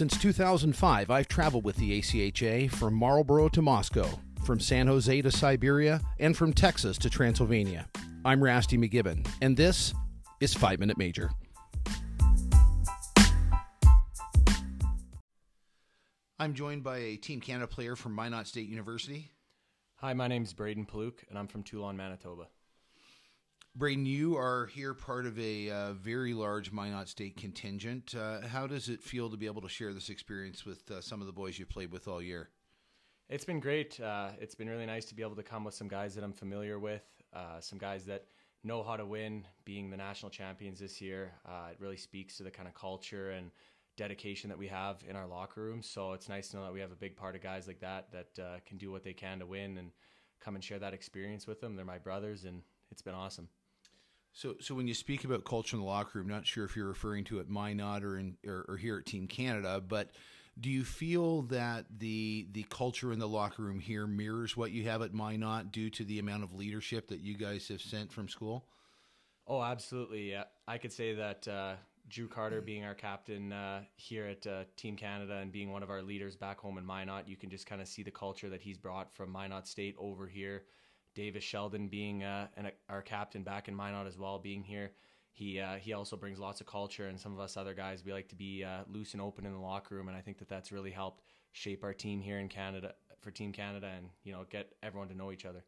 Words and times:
Since 0.00 0.16
2005, 0.16 1.10
I've 1.10 1.28
traveled 1.28 1.62
with 1.62 1.76
the 1.76 2.00
ACHA 2.00 2.70
from 2.70 2.94
Marlborough 2.94 3.50
to 3.50 3.60
Moscow, 3.60 4.08
from 4.46 4.58
San 4.58 4.86
Jose 4.86 5.20
to 5.20 5.30
Siberia, 5.30 6.00
and 6.18 6.34
from 6.34 6.54
Texas 6.54 6.96
to 6.96 7.10
Transylvania. 7.10 7.86
I'm 8.24 8.42
Rasty 8.42 8.78
McGibbon, 8.78 9.28
and 9.42 9.58
this 9.58 9.92
is 10.40 10.54
5 10.54 10.80
Minute 10.80 10.96
Major. 10.96 11.28
I'm 16.38 16.54
joined 16.54 16.82
by 16.82 16.96
a 16.96 17.16
Team 17.16 17.42
Canada 17.42 17.66
player 17.66 17.94
from 17.94 18.14
Minot 18.14 18.46
State 18.46 18.70
University. 18.70 19.30
Hi, 19.96 20.14
my 20.14 20.28
name 20.28 20.44
is 20.44 20.54
Brayden 20.54 20.88
Pawluk, 20.88 21.28
and 21.28 21.38
I'm 21.38 21.46
from 21.46 21.62
Teulon, 21.62 21.96
Manitoba. 21.96 22.46
Brayden, 23.80 24.04
you 24.04 24.36
are 24.36 24.66
here 24.66 24.92
part 24.92 25.24
of 25.24 25.38
a 25.38 25.70
uh, 25.70 25.92
very 25.94 26.34
large 26.34 26.70
Minot 26.70 27.08
State 27.08 27.38
contingent. 27.38 28.14
Uh, 28.14 28.42
how 28.46 28.66
does 28.66 28.90
it 28.90 29.02
feel 29.02 29.30
to 29.30 29.38
be 29.38 29.46
able 29.46 29.62
to 29.62 29.70
share 29.70 29.94
this 29.94 30.10
experience 30.10 30.66
with 30.66 30.90
uh, 30.90 31.00
some 31.00 31.22
of 31.22 31.26
the 31.26 31.32
boys 31.32 31.58
you've 31.58 31.70
played 31.70 31.90
with 31.90 32.06
all 32.06 32.20
year? 32.20 32.50
It's 33.30 33.46
been 33.46 33.58
great. 33.58 33.98
Uh, 33.98 34.32
it's 34.38 34.54
been 34.54 34.68
really 34.68 34.84
nice 34.84 35.06
to 35.06 35.14
be 35.14 35.22
able 35.22 35.36
to 35.36 35.42
come 35.42 35.64
with 35.64 35.72
some 35.72 35.88
guys 35.88 36.14
that 36.14 36.22
I'm 36.22 36.34
familiar 36.34 36.78
with, 36.78 37.06
uh, 37.32 37.58
some 37.60 37.78
guys 37.78 38.04
that 38.04 38.26
know 38.64 38.82
how 38.82 38.98
to 38.98 39.06
win. 39.06 39.46
Being 39.64 39.88
the 39.88 39.96
national 39.96 40.28
champions 40.28 40.78
this 40.78 41.00
year, 41.00 41.32
uh, 41.48 41.68
it 41.70 41.78
really 41.80 41.96
speaks 41.96 42.36
to 42.36 42.42
the 42.42 42.50
kind 42.50 42.68
of 42.68 42.74
culture 42.74 43.30
and 43.30 43.50
dedication 43.96 44.50
that 44.50 44.58
we 44.58 44.68
have 44.68 44.98
in 45.08 45.16
our 45.16 45.26
locker 45.26 45.62
room. 45.62 45.82
So 45.82 46.12
it's 46.12 46.28
nice 46.28 46.48
to 46.48 46.58
know 46.58 46.64
that 46.64 46.74
we 46.74 46.80
have 46.80 46.92
a 46.92 46.96
big 46.96 47.16
part 47.16 47.34
of 47.34 47.40
guys 47.40 47.66
like 47.66 47.80
that 47.80 48.12
that 48.12 48.66
can 48.66 48.76
do 48.76 48.90
what 48.90 49.04
they 49.04 49.14
can 49.14 49.38
to 49.38 49.46
win 49.46 49.78
and 49.78 49.90
come 50.38 50.54
and 50.54 50.62
share 50.62 50.80
that 50.80 50.92
experience 50.92 51.46
with 51.46 51.62
them. 51.62 51.76
They're 51.76 51.86
my 51.86 51.96
brothers, 51.96 52.44
and 52.44 52.60
it's 52.90 53.00
been 53.00 53.14
awesome. 53.14 53.48
So, 54.32 54.54
so 54.60 54.74
when 54.74 54.86
you 54.86 54.94
speak 54.94 55.24
about 55.24 55.44
culture 55.44 55.76
in 55.76 55.82
the 55.82 55.88
locker 55.88 56.18
room, 56.18 56.28
not 56.28 56.46
sure 56.46 56.64
if 56.64 56.76
you're 56.76 56.86
referring 56.86 57.24
to 57.24 57.40
it 57.40 57.48
Minot 57.48 58.04
or 58.04 58.18
in 58.18 58.36
or, 58.46 58.64
or 58.68 58.76
here 58.76 58.98
at 58.98 59.06
Team 59.06 59.26
Canada, 59.26 59.82
but 59.86 60.10
do 60.58 60.70
you 60.70 60.84
feel 60.84 61.42
that 61.42 61.86
the 61.98 62.46
the 62.52 62.64
culture 62.64 63.12
in 63.12 63.18
the 63.18 63.28
locker 63.28 63.62
room 63.62 63.80
here 63.80 64.06
mirrors 64.06 64.56
what 64.56 64.70
you 64.70 64.84
have 64.84 65.02
at 65.02 65.12
Minot 65.12 65.72
due 65.72 65.90
to 65.90 66.04
the 66.04 66.18
amount 66.18 66.44
of 66.44 66.54
leadership 66.54 67.08
that 67.08 67.20
you 67.20 67.36
guys 67.36 67.68
have 67.68 67.80
sent 67.80 68.12
from 68.12 68.28
school? 68.28 68.66
Oh, 69.46 69.62
absolutely. 69.62 70.30
Yeah, 70.30 70.44
I 70.68 70.78
could 70.78 70.92
say 70.92 71.14
that 71.14 71.48
uh, 71.48 71.74
Drew 72.08 72.28
Carter, 72.28 72.60
being 72.60 72.84
our 72.84 72.94
captain 72.94 73.52
uh, 73.52 73.82
here 73.96 74.26
at 74.26 74.46
uh, 74.46 74.64
Team 74.76 74.96
Canada 74.96 75.38
and 75.38 75.50
being 75.50 75.72
one 75.72 75.82
of 75.82 75.90
our 75.90 76.02
leaders 76.02 76.36
back 76.36 76.60
home 76.60 76.78
in 76.78 76.86
Minot, 76.86 77.28
you 77.28 77.36
can 77.36 77.50
just 77.50 77.66
kind 77.66 77.80
of 77.80 77.88
see 77.88 78.02
the 78.02 78.10
culture 78.10 78.48
that 78.48 78.60
he's 78.60 78.78
brought 78.78 79.12
from 79.12 79.30
Minot 79.30 79.66
State 79.66 79.96
over 79.98 80.26
here 80.26 80.64
Davis 81.14 81.44
Sheldon 81.44 81.88
being 81.88 82.22
uh, 82.22 82.48
an, 82.56 82.70
our 82.88 83.02
captain 83.02 83.42
back 83.42 83.68
in 83.68 83.74
Minot 83.74 84.06
as 84.06 84.18
well, 84.18 84.38
being 84.38 84.62
here. 84.62 84.92
He 85.32 85.60
uh, 85.60 85.76
he 85.76 85.92
also 85.92 86.16
brings 86.16 86.38
lots 86.38 86.60
of 86.60 86.66
culture, 86.66 87.06
and 87.06 87.18
some 87.18 87.32
of 87.32 87.40
us 87.40 87.56
other 87.56 87.74
guys 87.74 88.04
we 88.04 88.12
like 88.12 88.28
to 88.28 88.36
be 88.36 88.64
uh, 88.64 88.82
loose 88.88 89.12
and 89.12 89.22
open 89.22 89.46
in 89.46 89.52
the 89.52 89.58
locker 89.58 89.94
room, 89.94 90.08
and 90.08 90.16
I 90.16 90.20
think 90.20 90.38
that 90.38 90.48
that's 90.48 90.72
really 90.72 90.90
helped 90.90 91.22
shape 91.52 91.84
our 91.84 91.94
team 91.94 92.20
here 92.20 92.38
in 92.38 92.48
Canada 92.48 92.94
for 93.20 93.30
Team 93.30 93.52
Canada, 93.52 93.90
and 93.96 94.08
you 94.24 94.32
know 94.32 94.44
get 94.50 94.74
everyone 94.82 95.08
to 95.08 95.16
know 95.16 95.32
each 95.32 95.44
other. 95.44 95.64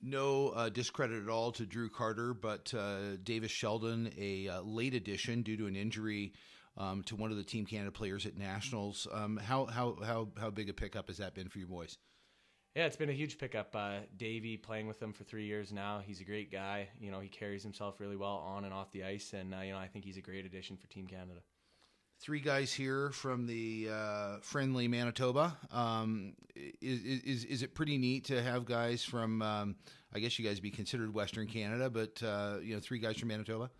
No 0.00 0.50
uh, 0.50 0.68
discredit 0.68 1.22
at 1.22 1.28
all 1.28 1.50
to 1.52 1.64
Drew 1.64 1.88
Carter, 1.88 2.34
but 2.34 2.72
uh, 2.74 3.16
Davis 3.22 3.50
Sheldon, 3.50 4.12
a 4.18 4.48
uh, 4.48 4.60
late 4.62 4.94
addition 4.94 5.42
due 5.42 5.56
to 5.56 5.66
an 5.66 5.76
injury 5.76 6.34
um, 6.76 7.02
to 7.04 7.16
one 7.16 7.30
of 7.30 7.36
the 7.36 7.44
Team 7.44 7.64
Canada 7.64 7.90
players 7.90 8.26
at 8.26 8.36
Nationals. 8.36 9.06
Um, 9.10 9.36
how 9.36 9.66
how 9.66 9.96
how 10.04 10.28
how 10.38 10.50
big 10.50 10.68
a 10.68 10.74
pickup 10.74 11.08
has 11.08 11.18
that 11.18 11.34
been 11.34 11.48
for 11.48 11.58
you 11.58 11.66
boys? 11.66 11.98
Yeah, 12.74 12.86
it's 12.86 12.96
been 12.96 13.08
a 13.10 13.14
huge 13.14 13.38
pickup. 13.38 13.74
Uh, 13.76 13.98
Davey 14.16 14.56
playing 14.56 14.88
with 14.88 15.00
him 15.00 15.12
for 15.12 15.22
three 15.22 15.46
years 15.46 15.72
now. 15.72 16.02
He's 16.04 16.20
a 16.20 16.24
great 16.24 16.50
guy. 16.50 16.88
You 17.00 17.12
know, 17.12 17.20
he 17.20 17.28
carries 17.28 17.62
himself 17.62 18.00
really 18.00 18.16
well 18.16 18.44
on 18.44 18.64
and 18.64 18.74
off 18.74 18.90
the 18.90 19.04
ice, 19.04 19.32
and 19.32 19.54
uh, 19.54 19.60
you 19.60 19.72
know, 19.72 19.78
I 19.78 19.86
think 19.86 20.04
he's 20.04 20.16
a 20.16 20.20
great 20.20 20.44
addition 20.44 20.76
for 20.76 20.88
Team 20.88 21.06
Canada. 21.06 21.40
Three 22.20 22.40
guys 22.40 22.72
here 22.72 23.10
from 23.10 23.46
the 23.46 23.90
uh, 23.92 24.36
friendly 24.40 24.88
Manitoba. 24.88 25.56
Um, 25.70 26.34
is, 26.56 27.00
is 27.00 27.44
is 27.44 27.62
it 27.62 27.76
pretty 27.76 27.96
neat 27.96 28.24
to 28.26 28.42
have 28.42 28.64
guys 28.64 29.04
from? 29.04 29.40
Um, 29.40 29.76
I 30.12 30.18
guess 30.18 30.36
you 30.36 30.44
guys 30.44 30.58
be 30.58 30.70
considered 30.72 31.14
Western 31.14 31.46
Canada, 31.46 31.88
but 31.90 32.20
uh, 32.24 32.56
you 32.60 32.74
know, 32.74 32.80
three 32.80 32.98
guys 32.98 33.18
from 33.18 33.28
Manitoba. 33.28 33.70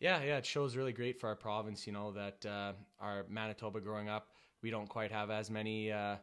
Yeah, 0.00 0.20
yeah, 0.24 0.38
it 0.38 0.46
shows 0.46 0.76
really 0.76 0.92
great 0.92 1.20
for 1.20 1.28
our 1.28 1.36
province. 1.36 1.86
You 1.86 1.92
know 1.92 2.10
that 2.12 2.44
uh, 2.44 2.72
our 2.98 3.24
Manitoba 3.28 3.80
growing 3.80 4.08
up, 4.08 4.30
we 4.62 4.70
don't 4.70 4.88
quite 4.88 5.12
have 5.12 5.30
as 5.30 5.48
many 5.48 5.92
uh, 5.92 6.16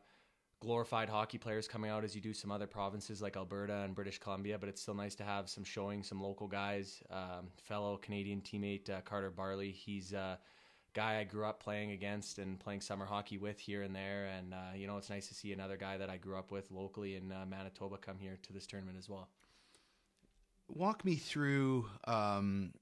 glorified 0.64 1.10
hockey 1.10 1.38
players 1.38 1.68
coming 1.68 1.92
out 1.92 2.06
as 2.06 2.16
you 2.16 2.22
do 2.22 2.34
some 2.34 2.50
other 2.50 2.66
provinces 2.66 3.22
like 3.22 3.36
Alberta 3.36 3.82
and 3.82 3.94
British 3.94 4.18
Columbia, 4.18 4.58
but 4.58 4.70
it's 4.70 4.82
still 4.82 4.94
nice 4.94 5.14
to 5.16 5.24
have 5.24 5.50
some 5.50 5.64
showing, 5.66 6.04
some 6.04 6.22
local 6.22 6.48
guys. 6.48 7.04
Um, 7.12 7.50
fellow 7.58 7.98
Canadian 7.98 8.42
teammate 8.42 8.90
uh, 8.90 9.02
Carter 9.02 9.30
Barley, 9.30 9.72
he's 9.72 10.14
a 10.14 10.40
guy 10.94 11.20
I 11.20 11.26
grew 11.26 11.46
up 11.46 11.62
playing 11.62 11.92
against 11.92 12.40
and 12.40 12.58
playing 12.58 12.80
summer 12.80 13.06
hockey 13.06 13.38
with 13.38 13.60
here 13.60 13.82
and 13.82 13.94
there, 13.94 14.30
and 14.38 14.54
uh, 14.54 14.74
you 14.76 14.88
know 14.88 14.98
it's 14.98 15.10
nice 15.10 15.28
to 15.28 15.34
see 15.34 15.52
another 15.52 15.76
guy 15.76 15.98
that 15.98 16.10
I 16.10 16.16
grew 16.16 16.38
up 16.38 16.50
with 16.50 16.72
locally 16.72 17.18
in 17.18 17.32
uh, 17.32 17.46
Manitoba 17.46 17.98
come 17.98 18.18
here 18.18 18.40
to 18.42 18.54
this 18.54 18.66
tournament 18.66 18.98
as 18.98 19.10
well. 19.10 19.28
Walk 20.70 21.04
me 21.04 21.16
through. 21.16 21.90
Um 22.06 22.74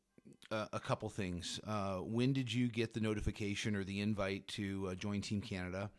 a 0.52 0.81
couple 0.81 1.08
things. 1.08 1.62
Uh, 1.66 1.98
when 2.00 2.34
did 2.34 2.53
you 2.53 2.68
get 2.68 2.94
the 2.94 3.00
notification 3.00 3.74
or 3.74 3.86
the 3.86 4.02
invite 4.02 4.46
to 4.50 4.90
uh, 4.92 4.96
join 4.96 5.22
Team 5.22 5.40
Canada? 5.40 5.90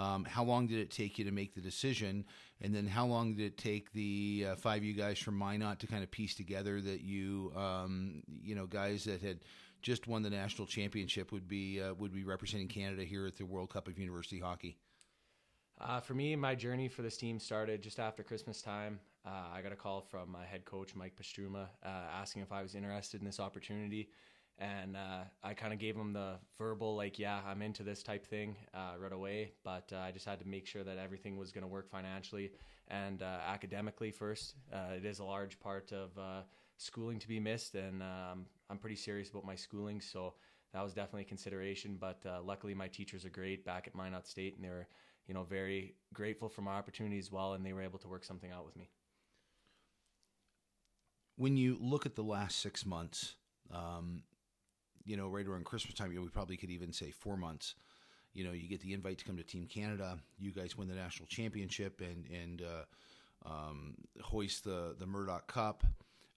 Um, 0.00 0.24
how 0.24 0.44
long 0.44 0.66
did 0.66 0.78
it 0.78 0.90
take 0.90 1.18
you 1.18 1.26
to 1.26 1.30
make 1.30 1.54
the 1.54 1.60
decision? 1.60 2.24
And 2.62 2.74
then 2.74 2.86
how 2.86 3.04
long 3.04 3.34
did 3.34 3.44
it 3.44 3.58
take 3.58 3.92
the 3.92 4.46
uh, 4.48 4.56
five 4.56 4.82
you 4.82 4.94
guys 4.94 5.18
from 5.18 5.36
Minot 5.36 5.78
to 5.80 5.86
kind 5.86 6.02
of 6.02 6.10
piece 6.10 6.34
together 6.34 6.80
that 6.80 7.02
you, 7.02 7.52
um, 7.54 8.22
you 8.42 8.54
know, 8.54 8.66
guys 8.66 9.04
that 9.04 9.20
had 9.20 9.40
just 9.82 10.06
won 10.06 10.22
the 10.22 10.30
national 10.30 10.66
championship 10.66 11.32
would 11.32 11.46
be 11.46 11.82
uh, 11.82 11.92
would 11.94 12.14
be 12.14 12.24
representing 12.24 12.68
Canada 12.68 13.04
here 13.04 13.26
at 13.26 13.36
the 13.36 13.44
World 13.44 13.70
Cup 13.70 13.88
of 13.88 13.98
University 13.98 14.40
Hockey? 14.40 14.78
Uh, 15.78 16.00
for 16.00 16.14
me, 16.14 16.34
my 16.34 16.54
journey 16.54 16.88
for 16.88 17.02
this 17.02 17.18
team 17.18 17.38
started 17.38 17.82
just 17.82 18.00
after 18.00 18.22
Christmas 18.22 18.62
time. 18.62 19.00
Uh, 19.26 19.54
I 19.54 19.60
got 19.60 19.72
a 19.72 19.76
call 19.76 20.00
from 20.00 20.32
my 20.32 20.46
head 20.46 20.64
coach 20.64 20.94
Mike 20.94 21.12
Pastruma 21.14 21.68
uh, 21.84 21.88
asking 22.14 22.40
if 22.40 22.52
I 22.52 22.62
was 22.62 22.74
interested 22.74 23.20
in 23.20 23.26
this 23.26 23.40
opportunity 23.40 24.08
and 24.60 24.94
uh, 24.94 25.24
I 25.42 25.54
kind 25.54 25.72
of 25.72 25.78
gave 25.78 25.96
him 25.96 26.12
the 26.12 26.34
verbal 26.58 26.94
like, 26.94 27.18
yeah, 27.18 27.40
I'm 27.46 27.62
into 27.62 27.82
this 27.82 28.02
type 28.02 28.26
thing 28.26 28.56
uh, 28.74 28.98
right 28.98 29.12
away. 29.12 29.52
But 29.64 29.90
uh, 29.92 29.98
I 29.98 30.10
just 30.10 30.26
had 30.26 30.38
to 30.40 30.46
make 30.46 30.66
sure 30.66 30.84
that 30.84 30.98
everything 30.98 31.38
was 31.38 31.50
going 31.50 31.62
to 31.62 31.68
work 31.68 31.90
financially 31.90 32.52
and 32.88 33.22
uh, 33.22 33.38
academically 33.46 34.10
first. 34.10 34.54
Uh, 34.70 34.94
it 34.96 35.06
is 35.06 35.18
a 35.18 35.24
large 35.24 35.58
part 35.60 35.92
of 35.92 36.10
uh, 36.18 36.42
schooling 36.76 37.18
to 37.20 37.28
be 37.28 37.40
missed, 37.40 37.74
and 37.74 38.02
um, 38.02 38.44
I'm 38.68 38.76
pretty 38.76 38.96
serious 38.96 39.30
about 39.30 39.46
my 39.46 39.54
schooling, 39.54 40.00
so 40.00 40.34
that 40.74 40.82
was 40.84 40.92
definitely 40.92 41.22
a 41.22 41.26
consideration. 41.26 41.96
But 41.98 42.22
luckily, 42.44 42.74
my 42.74 42.88
teachers 42.88 43.24
are 43.24 43.30
great 43.30 43.64
back 43.64 43.86
at 43.86 43.94
Minot 43.94 44.26
State, 44.26 44.56
and 44.56 44.64
they 44.64 44.68
were, 44.68 44.88
you 45.26 45.34
know, 45.34 45.44
very 45.44 45.94
grateful 46.12 46.48
for 46.48 46.62
my 46.62 46.72
opportunity 46.72 47.18
as 47.18 47.32
well, 47.32 47.54
and 47.54 47.64
they 47.64 47.72
were 47.72 47.82
able 47.82 47.98
to 48.00 48.08
work 48.08 48.24
something 48.24 48.50
out 48.50 48.66
with 48.66 48.76
me. 48.76 48.90
When 51.36 51.56
you 51.56 51.78
look 51.80 52.04
at 52.04 52.14
the 52.14 52.24
last 52.24 52.58
six 52.58 52.84
months. 52.84 53.36
Um, 53.72 54.24
you 55.04 55.16
know, 55.16 55.28
right 55.28 55.46
around 55.46 55.64
Christmas 55.64 55.94
time, 55.94 56.12
you 56.12 56.18
know, 56.18 56.24
we 56.24 56.28
probably 56.28 56.56
could 56.56 56.70
even 56.70 56.92
say 56.92 57.10
four 57.10 57.36
months. 57.36 57.74
You 58.32 58.44
know, 58.44 58.52
you 58.52 58.68
get 58.68 58.80
the 58.80 58.92
invite 58.92 59.18
to 59.18 59.24
come 59.24 59.36
to 59.36 59.42
Team 59.42 59.66
Canada. 59.66 60.18
You 60.38 60.52
guys 60.52 60.76
win 60.76 60.88
the 60.88 60.94
national 60.94 61.26
championship 61.26 62.00
and 62.00 62.26
and 62.32 62.62
uh, 62.62 63.48
um, 63.50 63.94
hoist 64.22 64.64
the 64.64 64.94
the 64.98 65.06
Murdoch 65.06 65.46
Cup. 65.46 65.84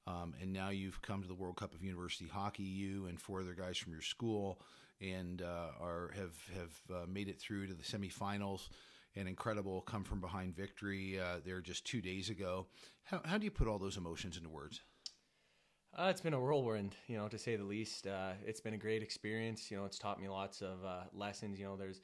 Um, 0.06 0.34
and 0.42 0.52
now 0.52 0.70
you've 0.70 1.02
come 1.02 1.22
to 1.22 1.28
the 1.28 1.34
World 1.34 1.56
Cup 1.56 1.74
of 1.74 1.84
University 1.84 2.28
Hockey. 2.28 2.64
You 2.64 3.06
and 3.06 3.20
four 3.20 3.42
other 3.42 3.54
guys 3.54 3.78
from 3.78 3.94
your 3.94 4.02
school, 4.02 4.60
and 5.00 5.42
uh, 5.42 5.70
are 5.80 6.12
have 6.16 6.36
have 6.56 6.98
uh, 7.04 7.06
made 7.08 7.30
it 7.30 7.40
through 7.40 7.68
to 7.68 7.74
the 7.74 7.84
semifinals. 7.84 8.70
An 9.16 9.28
incredible 9.28 9.82
come 9.82 10.04
from 10.04 10.20
behind 10.20 10.56
victory 10.56 11.20
uh, 11.20 11.40
there 11.46 11.62
just 11.62 11.86
two 11.86 12.02
days 12.02 12.32
ago. 12.32 12.66
How, 13.04 13.22
how 13.24 13.38
do 13.38 13.46
you 13.46 13.52
put 13.52 13.68
all 13.68 13.78
those 13.78 13.96
emotions 13.96 14.38
into 14.38 14.50
words? 14.50 14.82
Uh, 15.96 16.08
it's 16.10 16.22
been 16.22 16.34
a 16.34 16.40
whirlwind, 16.40 16.96
you 17.08 17.16
know, 17.16 17.28
to 17.28 17.38
say 17.38 17.56
the 17.56 17.64
least. 17.64 18.08
Uh, 18.08 18.32
it's 18.44 18.60
been 18.60 18.74
a 18.74 18.78
great 18.78 19.04
experience. 19.04 19.70
You 19.70 19.78
know, 19.78 19.86
it's 19.86 20.00
taught 20.00 20.20
me 20.20 20.28
lots 20.28 20.62
of 20.62 20.84
uh, 20.84 21.04
lessons. 21.14 21.60
You 21.60 21.66
know, 21.66 21.78
there's 21.78 22.02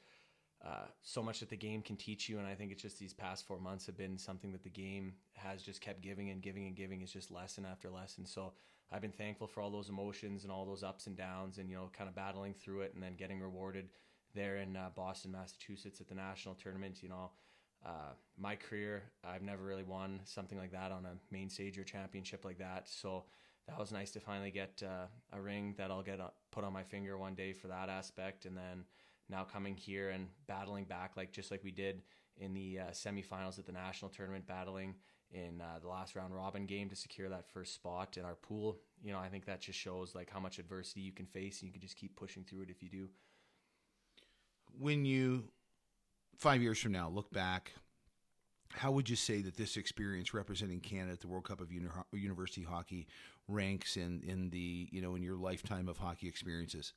uh, 0.64 0.84
so 1.02 1.24
much 1.24 1.40
that 1.40 1.50
the 1.50 1.56
game 1.56 1.82
can 1.82 1.96
teach 1.96 2.28
you, 2.28 2.38
and 2.38 2.46
I 2.46 2.54
think 2.54 2.70
it's 2.70 2.82
just 2.82 3.00
these 3.00 3.12
past 3.12 3.48
four 3.48 3.58
months 3.58 3.86
have 3.86 3.96
been 3.96 4.16
something 4.16 4.52
that 4.52 4.62
the 4.62 4.70
game 4.70 5.14
has 5.34 5.60
just 5.60 5.80
kept 5.80 6.02
giving 6.02 6.30
and 6.30 6.40
giving 6.40 6.68
and 6.68 6.76
giving. 6.76 7.02
It's 7.02 7.12
just 7.12 7.32
lesson 7.32 7.66
after 7.68 7.90
lesson. 7.90 8.26
So 8.26 8.52
I've 8.92 9.02
been 9.02 9.10
thankful 9.10 9.48
for 9.48 9.60
all 9.60 9.70
those 9.70 9.88
emotions 9.88 10.44
and 10.44 10.52
all 10.52 10.64
those 10.64 10.84
ups 10.84 11.08
and 11.08 11.16
downs, 11.16 11.58
and 11.58 11.68
you 11.68 11.74
know, 11.74 11.90
kind 11.92 12.08
of 12.08 12.14
battling 12.14 12.54
through 12.54 12.82
it, 12.82 12.92
and 12.94 13.02
then 13.02 13.16
getting 13.16 13.40
rewarded 13.40 13.88
there 14.36 14.58
in 14.58 14.76
uh, 14.76 14.90
Boston, 14.94 15.32
Massachusetts, 15.32 16.00
at 16.00 16.06
the 16.08 16.14
national 16.14 16.54
tournament. 16.54 17.02
You 17.02 17.08
know. 17.08 17.30
Uh, 17.84 18.12
my 18.38 18.54
career, 18.56 19.04
I've 19.24 19.40
never 19.40 19.64
really 19.64 19.84
won 19.84 20.20
something 20.24 20.58
like 20.58 20.72
that 20.72 20.92
on 20.92 21.06
a 21.06 21.14
main 21.30 21.48
stage 21.48 21.78
or 21.78 21.82
championship 21.82 22.44
like 22.44 22.58
that. 22.58 22.86
So 22.86 23.24
that 23.68 23.78
was 23.78 23.92
nice 23.92 24.10
to 24.12 24.20
finally 24.20 24.50
get 24.50 24.82
uh, 24.84 25.06
a 25.32 25.40
ring 25.40 25.74
that 25.78 25.90
I'll 25.90 26.02
get 26.02 26.20
uh, 26.20 26.28
put 26.50 26.64
on 26.64 26.72
my 26.72 26.82
finger 26.82 27.16
one 27.16 27.34
day 27.34 27.52
for 27.52 27.68
that 27.68 27.88
aspect. 27.88 28.46
And 28.46 28.56
then 28.56 28.84
now 29.28 29.44
coming 29.44 29.76
here 29.76 30.10
and 30.10 30.26
battling 30.46 30.84
back, 30.84 31.12
like 31.16 31.32
just 31.32 31.50
like 31.50 31.62
we 31.62 31.70
did 31.70 32.02
in 32.36 32.54
the 32.54 32.80
uh, 32.80 32.84
semifinals 32.90 33.58
at 33.58 33.66
the 33.66 33.72
national 33.72 34.10
tournament, 34.10 34.46
battling 34.46 34.94
in 35.32 35.60
uh, 35.60 35.78
the 35.80 35.86
last 35.88 36.16
round 36.16 36.34
robin 36.34 36.66
game 36.66 36.88
to 36.88 36.96
secure 36.96 37.28
that 37.28 37.48
first 37.48 37.74
spot 37.74 38.16
in 38.16 38.24
our 38.24 38.34
pool. 38.34 38.80
You 39.02 39.12
know, 39.12 39.18
I 39.18 39.28
think 39.28 39.44
that 39.46 39.60
just 39.60 39.78
shows 39.78 40.14
like 40.14 40.28
how 40.30 40.40
much 40.40 40.58
adversity 40.58 41.02
you 41.02 41.12
can 41.12 41.26
face, 41.26 41.60
and 41.60 41.68
you 41.68 41.72
can 41.72 41.80
just 41.80 41.96
keep 41.96 42.16
pushing 42.16 42.42
through 42.44 42.62
it 42.62 42.70
if 42.70 42.82
you 42.82 42.88
do. 42.88 43.08
when 44.78 45.04
you 45.04 45.44
five 46.36 46.62
years 46.62 46.78
from 46.78 46.92
now 46.92 47.08
look 47.08 47.30
back, 47.30 47.72
how 48.72 48.90
would 48.92 49.08
you 49.08 49.16
say 49.16 49.42
that 49.42 49.56
this 49.56 49.76
experience 49.76 50.32
representing 50.32 50.80
Canada 50.80 51.12
at 51.12 51.20
the 51.20 51.28
World 51.28 51.44
Cup 51.44 51.60
of 51.60 51.72
Uni- 51.72 51.88
University 52.12 52.62
Hockey 52.62 53.06
ranks 53.50 53.96
in 53.96 54.22
in 54.26 54.50
the 54.50 54.88
you 54.90 55.00
know 55.00 55.14
in 55.14 55.22
your 55.22 55.36
lifetime 55.36 55.88
of 55.88 55.98
hockey 55.98 56.28
experiences? 56.28 56.92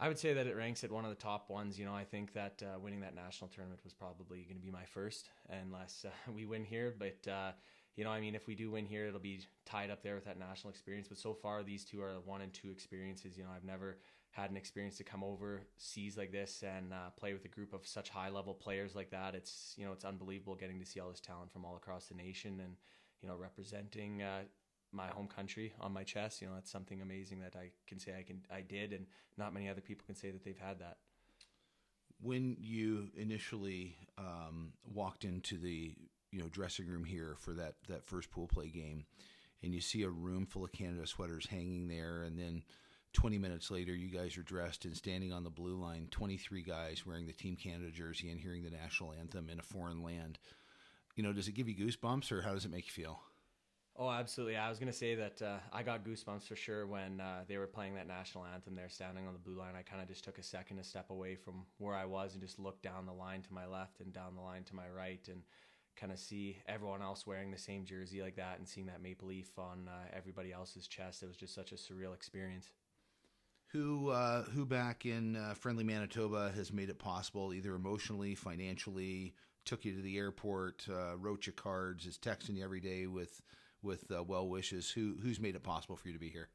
I 0.00 0.06
would 0.06 0.18
say 0.18 0.32
that 0.32 0.46
it 0.46 0.56
ranks 0.56 0.84
at 0.84 0.92
one 0.92 1.04
of 1.04 1.10
the 1.10 1.16
top 1.16 1.50
ones. 1.50 1.78
You 1.78 1.84
know, 1.84 1.94
I 1.94 2.04
think 2.04 2.32
that 2.34 2.62
uh, 2.62 2.78
winning 2.78 3.00
that 3.00 3.16
national 3.16 3.48
tournament 3.48 3.80
was 3.82 3.92
probably 3.92 4.42
going 4.42 4.56
to 4.56 4.62
be 4.62 4.70
my 4.70 4.84
first, 4.84 5.28
unless 5.50 6.04
uh, 6.06 6.32
we 6.34 6.44
win 6.44 6.64
here. 6.64 6.94
But 6.96 7.30
uh, 7.30 7.52
you 7.96 8.04
know, 8.04 8.10
I 8.10 8.20
mean, 8.20 8.34
if 8.34 8.46
we 8.46 8.54
do 8.54 8.70
win 8.70 8.86
here, 8.86 9.06
it'll 9.06 9.18
be 9.18 9.40
tied 9.66 9.90
up 9.90 10.02
there 10.02 10.14
with 10.14 10.24
that 10.26 10.38
national 10.38 10.70
experience. 10.70 11.08
But 11.08 11.18
so 11.18 11.34
far, 11.34 11.64
these 11.64 11.84
two 11.84 12.00
are 12.00 12.20
one 12.24 12.42
and 12.42 12.52
two 12.52 12.70
experiences. 12.70 13.36
You 13.36 13.44
know, 13.44 13.50
I've 13.54 13.64
never 13.64 13.98
had 14.30 14.50
an 14.50 14.56
experience 14.56 14.96
to 14.98 15.04
come 15.04 15.24
over 15.24 15.62
seas 15.78 16.16
like 16.16 16.30
this 16.30 16.62
and 16.62 16.92
uh, 16.92 17.10
play 17.18 17.32
with 17.32 17.44
a 17.44 17.48
group 17.48 17.72
of 17.72 17.86
such 17.86 18.08
high 18.08 18.28
level 18.28 18.54
players 18.54 18.94
like 18.94 19.10
that. 19.10 19.34
It's 19.34 19.74
you 19.76 19.84
know, 19.84 19.92
it's 19.92 20.04
unbelievable 20.04 20.54
getting 20.54 20.78
to 20.78 20.86
see 20.86 21.00
all 21.00 21.10
this 21.10 21.20
talent 21.20 21.50
from 21.50 21.64
all 21.64 21.76
across 21.76 22.06
the 22.06 22.14
nation 22.14 22.60
and 22.60 22.76
you 23.22 23.28
know, 23.28 23.36
representing 23.36 24.22
uh, 24.22 24.42
my 24.92 25.08
home 25.08 25.28
country 25.28 25.72
on 25.80 25.92
my 25.92 26.04
chest. 26.04 26.40
You 26.40 26.48
know, 26.48 26.54
that's 26.54 26.70
something 26.70 27.00
amazing 27.00 27.40
that 27.40 27.54
I 27.56 27.70
can 27.86 27.98
say 27.98 28.14
I 28.18 28.22
can 28.22 28.40
I 28.52 28.60
did, 28.60 28.92
and 28.92 29.06
not 29.36 29.54
many 29.54 29.68
other 29.68 29.80
people 29.80 30.04
can 30.06 30.14
say 30.14 30.30
that 30.30 30.44
they've 30.44 30.58
had 30.58 30.78
that. 30.80 30.98
When 32.20 32.56
you 32.58 33.08
initially 33.16 33.96
um, 34.16 34.72
walked 34.84 35.24
into 35.24 35.58
the 35.58 35.94
you 36.30 36.40
know 36.40 36.48
dressing 36.48 36.86
room 36.86 37.04
here 37.04 37.36
for 37.38 37.52
that 37.54 37.74
that 37.88 38.04
first 38.04 38.30
pool 38.30 38.46
play 38.46 38.68
game, 38.68 39.04
and 39.62 39.74
you 39.74 39.80
see 39.80 40.02
a 40.02 40.10
room 40.10 40.46
full 40.46 40.64
of 40.64 40.72
Canada 40.72 41.06
sweaters 41.06 41.46
hanging 41.46 41.88
there, 41.88 42.22
and 42.22 42.38
then 42.38 42.62
20 43.14 43.38
minutes 43.38 43.70
later, 43.70 43.94
you 43.94 44.08
guys 44.08 44.36
are 44.36 44.42
dressed 44.42 44.84
and 44.84 44.96
standing 44.96 45.32
on 45.32 45.42
the 45.42 45.50
blue 45.50 45.76
line, 45.76 46.08
23 46.10 46.62
guys 46.62 47.06
wearing 47.06 47.26
the 47.26 47.32
Team 47.32 47.56
Canada 47.56 47.90
jersey 47.90 48.30
and 48.30 48.38
hearing 48.38 48.62
the 48.62 48.70
national 48.70 49.14
anthem 49.18 49.48
in 49.48 49.58
a 49.58 49.62
foreign 49.62 50.02
land. 50.02 50.38
You 51.16 51.22
know, 51.22 51.32
does 51.32 51.48
it 51.48 51.54
give 51.54 51.68
you 51.68 51.74
goosebumps 51.74 52.30
or 52.30 52.42
how 52.42 52.52
does 52.52 52.64
it 52.64 52.70
make 52.70 52.86
you 52.86 52.92
feel? 52.92 53.20
Oh, 54.00 54.08
absolutely. 54.08 54.56
I 54.56 54.68
was 54.68 54.78
going 54.78 54.92
to 54.92 54.96
say 54.96 55.16
that 55.16 55.42
uh, 55.42 55.56
I 55.72 55.82
got 55.82 56.04
goosebumps 56.04 56.46
for 56.46 56.54
sure 56.54 56.86
when 56.86 57.20
uh, 57.20 57.42
they 57.48 57.58
were 57.58 57.66
playing 57.66 57.96
that 57.96 58.06
national 58.06 58.44
anthem 58.44 58.76
there, 58.76 58.88
standing 58.88 59.26
on 59.26 59.32
the 59.32 59.40
blue 59.40 59.58
line. 59.58 59.74
I 59.76 59.82
kind 59.82 60.00
of 60.00 60.06
just 60.06 60.22
took 60.22 60.38
a 60.38 60.42
second 60.42 60.76
to 60.76 60.84
step 60.84 61.10
away 61.10 61.34
from 61.34 61.64
where 61.78 61.96
I 61.96 62.04
was 62.04 62.34
and 62.34 62.40
just 62.40 62.60
look 62.60 62.80
down 62.80 63.06
the 63.06 63.12
line 63.12 63.42
to 63.42 63.52
my 63.52 63.66
left 63.66 64.00
and 64.00 64.12
down 64.12 64.36
the 64.36 64.40
line 64.40 64.62
to 64.64 64.76
my 64.76 64.88
right 64.88 65.26
and 65.26 65.42
kind 65.96 66.12
of 66.12 66.20
see 66.20 66.58
everyone 66.68 67.02
else 67.02 67.26
wearing 67.26 67.50
the 67.50 67.58
same 67.58 67.84
jersey 67.84 68.22
like 68.22 68.36
that 68.36 68.58
and 68.60 68.68
seeing 68.68 68.86
that 68.86 69.02
maple 69.02 69.26
leaf 69.26 69.58
on 69.58 69.88
uh, 69.88 70.16
everybody 70.16 70.52
else's 70.52 70.86
chest. 70.86 71.24
It 71.24 71.26
was 71.26 71.36
just 71.36 71.52
such 71.52 71.72
a 71.72 71.74
surreal 71.74 72.14
experience. 72.14 72.70
Who, 73.72 74.10
uh, 74.10 74.44
who 74.44 74.64
back 74.64 75.06
in 75.06 75.34
uh, 75.34 75.54
friendly 75.54 75.82
Manitoba 75.82 76.52
has 76.54 76.72
made 76.72 76.88
it 76.88 77.00
possible, 77.00 77.52
either 77.52 77.74
emotionally, 77.74 78.36
financially, 78.36 79.34
took 79.64 79.84
you 79.84 79.96
to 79.96 80.02
the 80.02 80.18
airport, 80.18 80.86
uh, 80.88 81.16
wrote 81.16 81.48
you 81.48 81.52
cards, 81.52 82.06
is 82.06 82.16
texting 82.16 82.54
you 82.54 82.64
every 82.64 82.80
day 82.80 83.08
with 83.08 83.42
with 83.82 84.10
uh, 84.10 84.22
well 84.22 84.48
wishes. 84.48 84.90
Who 84.90 85.16
who's 85.22 85.40
made 85.40 85.54
it 85.54 85.62
possible 85.62 85.96
for 85.96 86.08
you 86.08 86.14
to 86.14 86.20
be 86.20 86.28
here? 86.28 86.48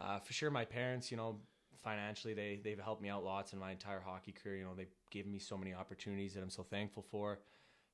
Uh, 0.00 0.18
for 0.18 0.32
sure, 0.32 0.50
my 0.50 0.64
parents. 0.64 1.10
You 1.10 1.16
know, 1.16 1.40
financially, 1.82 2.34
they 2.34 2.60
they've 2.62 2.80
helped 2.80 3.02
me 3.02 3.08
out 3.08 3.24
lots 3.24 3.52
in 3.52 3.58
my 3.58 3.70
entire 3.70 4.00
hockey 4.00 4.32
career. 4.32 4.56
You 4.56 4.64
know, 4.64 4.74
they've 4.74 4.94
given 5.10 5.32
me 5.32 5.38
so 5.38 5.56
many 5.56 5.74
opportunities 5.74 6.34
that 6.34 6.42
I'm 6.42 6.50
so 6.50 6.62
thankful 6.62 7.04
for. 7.10 7.40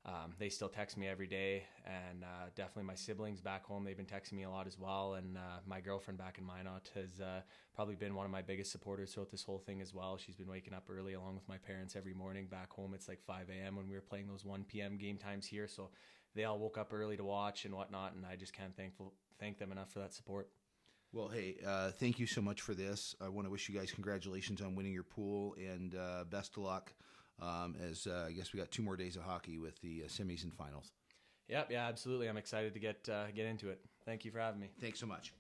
Um, 0.06 0.34
they 0.38 0.48
still 0.50 0.68
text 0.68 0.96
me 0.96 1.08
every 1.08 1.26
day, 1.26 1.64
and 1.84 2.22
uh, 2.22 2.50
definitely 2.54 2.84
my 2.84 2.94
siblings 2.94 3.40
back 3.40 3.64
home. 3.64 3.82
They've 3.82 3.96
been 3.96 4.06
texting 4.06 4.34
me 4.34 4.44
a 4.44 4.50
lot 4.50 4.68
as 4.68 4.78
well, 4.78 5.14
and 5.14 5.36
uh, 5.36 5.58
my 5.66 5.80
girlfriend 5.80 6.16
back 6.16 6.38
in 6.38 6.44
Minot 6.46 6.92
has 6.94 7.20
uh, 7.20 7.40
probably 7.74 7.96
been 7.96 8.14
one 8.14 8.24
of 8.24 8.30
my 8.30 8.40
biggest 8.40 8.70
supporters 8.70 9.12
throughout 9.12 9.32
this 9.32 9.42
whole 9.42 9.58
thing 9.58 9.80
as 9.80 9.92
well. 9.92 10.16
She's 10.16 10.36
been 10.36 10.46
waking 10.46 10.74
up 10.74 10.84
early 10.88 11.14
along 11.14 11.34
with 11.34 11.48
my 11.48 11.58
parents 11.58 11.96
every 11.96 12.14
morning. 12.14 12.46
Back 12.46 12.72
home, 12.72 12.94
it's 12.94 13.08
like 13.08 13.20
5 13.26 13.50
a.m. 13.50 13.74
when 13.74 13.88
we 13.88 13.96
were 13.96 14.00
playing 14.00 14.28
those 14.28 14.44
1 14.44 14.64
p.m. 14.68 14.96
game 14.96 15.18
times 15.18 15.44
here, 15.44 15.66
so 15.66 15.90
they 16.36 16.44
all 16.44 16.58
woke 16.58 16.78
up 16.78 16.92
early 16.92 17.16
to 17.16 17.24
watch 17.24 17.64
and 17.64 17.74
whatnot, 17.74 18.14
and 18.14 18.24
I 18.24 18.36
just 18.36 18.52
can't 18.52 18.76
thankful 18.76 19.14
thank 19.40 19.58
them 19.58 19.72
enough 19.72 19.90
for 19.92 19.98
that 20.00 20.14
support. 20.14 20.48
Well, 21.12 21.28
hey, 21.28 21.56
uh, 21.66 21.90
thank 21.92 22.18
you 22.18 22.26
so 22.26 22.42
much 22.42 22.60
for 22.60 22.74
this. 22.74 23.14
I 23.20 23.28
want 23.28 23.46
to 23.46 23.50
wish 23.50 23.68
you 23.68 23.78
guys 23.78 23.90
congratulations 23.90 24.60
on 24.60 24.74
winning 24.74 24.92
your 24.92 25.02
pool 25.02 25.56
and 25.58 25.94
uh, 25.94 26.24
best 26.30 26.56
of 26.56 26.62
luck. 26.62 26.92
Um, 27.40 27.74
as 27.82 28.06
uh, 28.06 28.26
I 28.28 28.32
guess 28.32 28.52
we 28.52 28.58
got 28.58 28.70
two 28.70 28.82
more 28.82 28.96
days 28.96 29.16
of 29.16 29.22
hockey 29.22 29.58
with 29.58 29.80
the 29.80 30.04
uh, 30.04 30.08
semis 30.08 30.44
and 30.44 30.54
finals. 30.54 30.92
Yep, 31.48 31.70
yeah, 31.70 31.86
absolutely. 31.86 32.28
I'm 32.28 32.36
excited 32.36 32.74
to 32.74 32.80
get 32.80 33.08
uh, 33.10 33.26
get 33.34 33.46
into 33.46 33.68
it. 33.70 33.80
Thank 34.04 34.24
you 34.24 34.30
for 34.30 34.38
having 34.38 34.60
me. 34.60 34.70
Thanks 34.80 35.00
so 35.00 35.06
much. 35.06 35.32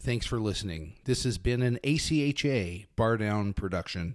Thanks 0.00 0.26
for 0.26 0.38
listening. 0.38 0.94
This 1.04 1.24
has 1.24 1.38
been 1.38 1.60
an 1.60 1.78
ACHA 1.82 2.86
Bar 2.94 3.16
Down 3.16 3.52
production. 3.52 4.14